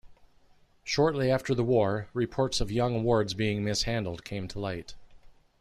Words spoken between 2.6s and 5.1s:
young wards being mishandled came to light.